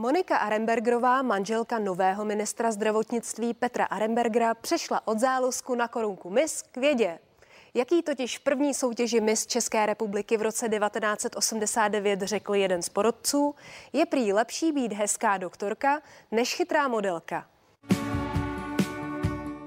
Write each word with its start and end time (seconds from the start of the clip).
Monika 0.00 0.36
Arembergerová, 0.36 1.22
manželka 1.22 1.78
nového 1.78 2.24
ministra 2.24 2.72
zdravotnictví 2.72 3.54
Petra 3.54 3.84
Arembergera, 3.84 4.54
přešla 4.54 5.00
od 5.04 5.18
záluzku 5.18 5.74
na 5.74 5.88
korunku 5.88 6.30
mis 6.30 6.62
k 6.62 6.76
vědě. 6.76 7.18
Jaký 7.74 8.02
totiž 8.02 8.38
v 8.38 8.40
první 8.40 8.74
soutěži 8.74 9.20
mis 9.20 9.46
České 9.46 9.86
republiky 9.86 10.36
v 10.36 10.42
roce 10.42 10.68
1989 10.68 12.20
řekl 12.20 12.54
jeden 12.54 12.82
z 12.82 12.88
porodců, 12.88 13.54
je 13.92 14.06
prý 14.06 14.32
lepší 14.32 14.72
být 14.72 14.92
hezká 14.92 15.38
doktorka 15.38 16.00
než 16.30 16.54
chytrá 16.54 16.88
modelka. 16.88 17.46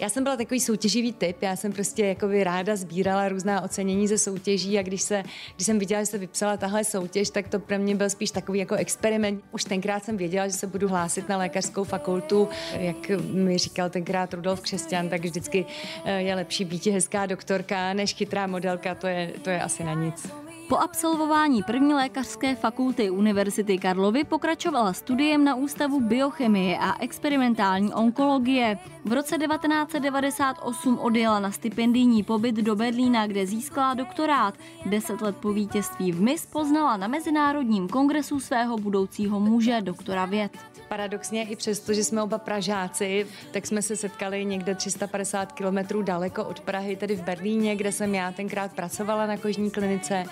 Já 0.00 0.08
jsem 0.08 0.22
byla 0.22 0.36
takový 0.36 0.60
soutěživý 0.60 1.12
typ, 1.12 1.42
já 1.42 1.56
jsem 1.56 1.72
prostě 1.72 2.06
jakoby 2.06 2.44
ráda 2.44 2.76
sbírala 2.76 3.28
různá 3.28 3.60
ocenění 3.60 4.08
ze 4.08 4.18
soutěží 4.18 4.78
a 4.78 4.82
když, 4.82 5.02
se, 5.02 5.22
když 5.54 5.66
jsem 5.66 5.78
viděla, 5.78 6.02
že 6.02 6.06
se 6.06 6.18
vypsala 6.18 6.56
tahle 6.56 6.84
soutěž, 6.84 7.30
tak 7.30 7.48
to 7.48 7.58
pro 7.58 7.78
mě 7.78 7.94
byl 7.94 8.10
spíš 8.10 8.30
takový 8.30 8.58
jako 8.58 8.74
experiment. 8.74 9.44
Už 9.52 9.64
tenkrát 9.64 10.04
jsem 10.04 10.16
věděla, 10.16 10.48
že 10.48 10.52
se 10.52 10.66
budu 10.66 10.88
hlásit 10.88 11.28
na 11.28 11.38
lékařskou 11.38 11.84
fakultu. 11.84 12.48
Jak 12.72 13.08
mi 13.20 13.58
říkal 13.58 13.90
tenkrát 13.90 14.34
Rudolf 14.34 14.60
Křesťan, 14.60 15.08
tak 15.08 15.24
vždycky 15.24 15.66
eh, 16.04 16.22
je 16.22 16.34
lepší 16.34 16.64
být 16.64 16.86
hezká 16.86 17.26
doktorka 17.26 17.92
než 17.92 18.14
chytrá 18.14 18.46
modelka, 18.46 18.94
to 18.94 19.06
je, 19.06 19.32
to 19.42 19.50
je 19.50 19.60
asi 19.62 19.84
na 19.84 19.94
nic. 19.94 20.47
Po 20.68 20.76
absolvování 20.76 21.62
první 21.62 21.94
lékařské 21.94 22.54
fakulty 22.54 23.10
Univerzity 23.10 23.78
Karlovy 23.78 24.24
pokračovala 24.24 24.92
studiem 24.92 25.44
na 25.44 25.54
Ústavu 25.54 26.00
biochemie 26.00 26.78
a 26.78 27.02
experimentální 27.02 27.94
onkologie. 27.94 28.78
V 29.04 29.12
roce 29.12 29.38
1998 29.38 30.98
odjela 30.98 31.40
na 31.40 31.50
stipendijní 31.50 32.22
pobyt 32.22 32.54
do 32.54 32.76
Berlína, 32.76 33.26
kde 33.26 33.46
získala 33.46 33.94
doktorát. 33.94 34.54
Deset 34.86 35.20
let 35.20 35.36
po 35.36 35.52
vítězství 35.52 36.12
v 36.12 36.20
MIS 36.20 36.46
poznala 36.46 36.96
na 36.96 37.08
Mezinárodním 37.08 37.88
kongresu 37.88 38.40
svého 38.40 38.78
budoucího 38.78 39.40
muže, 39.40 39.80
doktora 39.80 40.24
věd. 40.24 40.58
Paradoxně 40.88 41.42
i 41.42 41.56
přesto, 41.56 41.92
že 41.92 42.04
jsme 42.04 42.22
oba 42.22 42.38
Pražáci, 42.38 43.26
tak 43.52 43.66
jsme 43.66 43.82
se 43.82 43.96
setkali 43.96 44.44
někde 44.44 44.74
350 44.74 45.52
kilometrů 45.52 46.02
daleko 46.02 46.44
od 46.44 46.60
Prahy, 46.60 46.96
tedy 46.96 47.16
v 47.16 47.22
Berlíně, 47.22 47.76
kde 47.76 47.92
jsem 47.92 48.14
já 48.14 48.32
tenkrát 48.32 48.72
pracovala 48.72 49.26
na 49.26 49.36
kožní 49.36 49.70
klinice. 49.70 50.24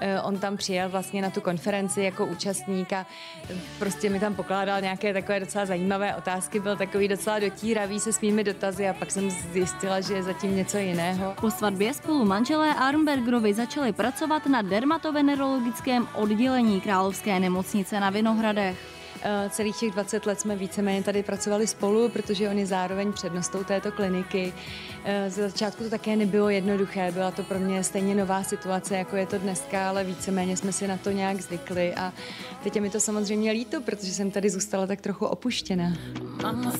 Eh, 0.00 0.20
on 0.20 0.38
tam 0.38 0.56
přijel 0.56 0.88
vlastně 0.88 1.22
na 1.22 1.30
tu 1.30 1.40
konferenci 1.40 2.02
jako 2.02 2.26
účastník 2.26 2.92
a 2.92 3.06
prostě 3.78 4.10
mi 4.10 4.20
tam 4.20 4.34
pokládal 4.34 4.80
nějaké 4.80 5.12
takové 5.12 5.40
docela 5.40 5.66
zajímavé 5.66 6.16
otázky, 6.16 6.60
byl 6.60 6.76
takový 6.76 7.08
docela 7.08 7.38
dotíravý 7.38 8.00
se 8.00 8.12
svými 8.12 8.44
dotazy 8.44 8.88
a 8.88 8.94
pak 8.94 9.10
jsem 9.10 9.30
zjistila, 9.30 10.00
že 10.00 10.14
je 10.14 10.22
zatím 10.22 10.56
něco 10.56 10.78
jiného. 10.78 11.34
Po 11.40 11.50
svatbě 11.50 11.94
spolu 11.94 12.24
manželé 12.24 12.74
Armbergerovi 12.74 13.54
začali 13.54 13.92
pracovat 13.92 14.46
na 14.46 14.62
dermatovenerologickém 14.62 16.08
oddělení 16.14 16.80
Královské 16.80 17.40
nemocnice 17.40 18.00
na 18.00 18.10
Vinohradech. 18.10 18.99
Eh, 19.22 19.50
celých 19.50 19.76
těch 19.76 19.90
20 19.90 20.26
let 20.26 20.40
jsme 20.40 20.56
víceméně 20.56 21.02
tady 21.02 21.22
pracovali 21.22 21.66
spolu, 21.66 22.08
protože 22.08 22.48
on 22.48 22.58
je 22.58 22.66
zároveň 22.66 23.12
přednostou 23.12 23.64
této 23.64 23.92
kliniky. 23.92 24.52
Eh, 25.04 25.30
ze 25.30 25.48
začátku 25.48 25.84
to 25.84 25.90
také 25.90 26.16
nebylo 26.16 26.48
jednoduché, 26.48 27.12
byla 27.12 27.30
to 27.30 27.42
pro 27.42 27.58
mě 27.58 27.84
stejně 27.84 28.14
nová 28.14 28.42
situace, 28.42 28.96
jako 28.96 29.16
je 29.16 29.26
to 29.26 29.38
dneska, 29.38 29.88
ale 29.88 30.04
víceméně 30.04 30.56
jsme 30.56 30.72
si 30.72 30.88
na 30.88 30.96
to 30.96 31.10
nějak 31.10 31.40
zvykli 31.40 31.94
a 31.94 32.12
teď 32.62 32.76
je 32.76 32.82
mi 32.82 32.90
to 32.90 33.00
samozřejmě 33.00 33.52
líto, 33.52 33.80
protože 33.80 34.12
jsem 34.12 34.30
tady 34.30 34.50
zůstala 34.50 34.86
tak 34.86 35.00
trochu 35.00 35.26
opuštěna. 35.26 35.92
Mama 36.42 36.72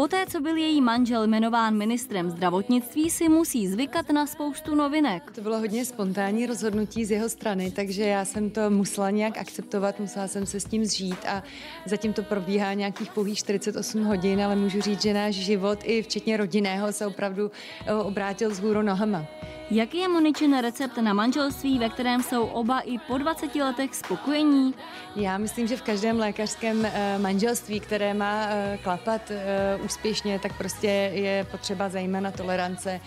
Poté, 0.00 0.26
co 0.26 0.40
byl 0.40 0.56
její 0.56 0.80
manžel 0.80 1.26
jmenován 1.26 1.76
ministrem 1.76 2.30
zdravotnictví, 2.30 3.10
si 3.10 3.28
musí 3.28 3.68
zvykat 3.68 4.10
na 4.10 4.26
spoustu 4.26 4.74
novinek. 4.74 5.30
To 5.34 5.40
bylo 5.40 5.58
hodně 5.58 5.84
spontánní 5.84 6.46
rozhodnutí 6.46 7.04
z 7.04 7.10
jeho 7.10 7.28
strany, 7.28 7.70
takže 7.70 8.02
já 8.02 8.24
jsem 8.24 8.50
to 8.50 8.70
musela 8.70 9.10
nějak 9.10 9.38
akceptovat, 9.38 10.00
musela 10.00 10.28
jsem 10.28 10.46
se 10.46 10.60
s 10.60 10.64
tím 10.64 10.84
zžít 10.84 11.24
a 11.28 11.42
zatím 11.86 12.12
to 12.12 12.22
probíhá 12.22 12.72
nějakých 12.74 13.10
pouhých 13.10 13.38
48 13.38 14.04
hodin, 14.04 14.42
ale 14.42 14.56
můžu 14.56 14.80
říct, 14.80 15.02
že 15.02 15.14
náš 15.14 15.34
život 15.34 15.78
i 15.82 16.02
včetně 16.02 16.36
rodinného 16.36 16.92
se 16.92 17.06
opravdu 17.06 17.50
eh, 17.86 17.94
obrátil 17.94 18.54
z 18.54 18.58
hůru 18.58 18.82
nohama. 18.82 19.26
Jaký 19.72 19.98
je 19.98 20.08
Moničin 20.08 20.58
recept 20.58 20.96
na 20.96 21.12
manželství, 21.12 21.78
ve 21.78 21.88
kterém 21.88 22.22
jsou 22.22 22.46
oba 22.46 22.80
i 22.80 22.98
po 22.98 23.18
20 23.18 23.54
letech 23.54 23.94
spokojení? 23.94 24.74
Já 25.16 25.38
myslím, 25.38 25.66
že 25.66 25.76
v 25.76 25.82
každém 25.82 26.18
lékařském 26.18 26.84
eh, 26.84 27.18
manželství, 27.18 27.80
které 27.80 28.14
má 28.14 28.46
eh, 28.48 28.78
klapat 28.82 29.30
eh, 29.30 29.76
úspěšně, 29.84 30.38
tak 30.38 30.58
prostě 30.58 30.86
je 31.14 31.46
potřeba 31.50 31.88
zejména 31.88 32.30
tolerance 32.30 33.00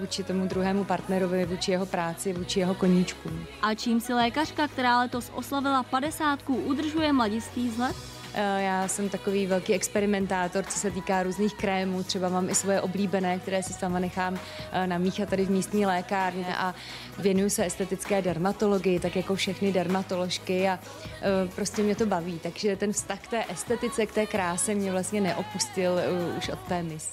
vůči 0.00 0.22
tomu 0.22 0.46
druhému 0.46 0.84
partnerovi, 0.84 1.46
vůči 1.46 1.70
jeho 1.70 1.86
práci, 1.86 2.32
vůči 2.32 2.60
jeho 2.60 2.74
koníčkům. 2.74 3.44
A 3.62 3.74
čím 3.74 4.00
si 4.00 4.14
lékařka, 4.14 4.68
která 4.68 4.98
letos 4.98 5.30
oslavila 5.34 5.82
50, 5.82 6.38
udržuje 6.48 7.12
mladiství 7.12 7.68
vzhled? 7.68 7.96
Eh, 8.34 8.62
já 8.62 8.88
jsem 8.88 9.08
takový 9.08 9.46
velký 9.46 9.74
experimentátor, 9.74 10.64
co 10.64 10.78
se 10.78 10.90
týká 10.90 11.22
různých 11.22 11.54
krémů. 11.54 12.02
Třeba 12.02 12.28
mám 12.28 12.50
i 12.50 12.54
svoje 12.54 12.80
oblíbené, 12.80 13.38
které 13.38 13.62
si 13.62 13.72
sama 13.72 13.98
nechám 13.98 14.38
eh, 14.72 14.86
namíchat 14.86 15.28
tady 15.28 15.44
v 15.44 15.50
místní 15.50 15.86
lékárně 15.86 16.46
a 16.56 16.74
věnuju 17.18 17.50
se 17.50 17.64
estetické 17.64 18.22
dermatologii, 18.22 19.00
tak 19.00 19.16
jako 19.16 19.34
všechny 19.34 19.72
dermatoložky 19.72 20.68
a 20.68 20.78
eh, 21.04 21.48
prostě 21.54 21.82
mě 21.82 21.96
to 21.96 22.06
baví. 22.06 22.38
Takže 22.42 22.76
ten 22.76 22.92
vztah 22.92 23.20
k 23.20 23.28
té 23.28 23.44
estetice, 23.48 24.06
k 24.06 24.12
té 24.12 24.26
kráse 24.26 24.74
mě 24.74 24.92
vlastně 24.92 25.20
neopustil 25.20 25.92
už 26.38 26.48
od 26.48 26.58
té 26.58 26.82
mis. 26.82 27.12